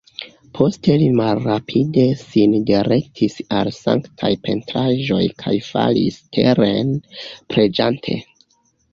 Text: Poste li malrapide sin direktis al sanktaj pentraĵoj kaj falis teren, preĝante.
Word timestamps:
Poste 0.59 0.93
li 0.99 1.07
malrapide 1.17 2.05
sin 2.21 2.55
direktis 2.69 3.35
al 3.57 3.69
sanktaj 3.75 4.31
pentraĵoj 4.47 5.19
kaj 5.43 5.53
falis 5.67 6.17
teren, 6.39 6.91
preĝante. 7.53 8.17